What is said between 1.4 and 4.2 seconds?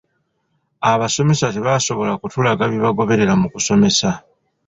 tebaasobola kutulaga bye bagoberera mu kusomesa.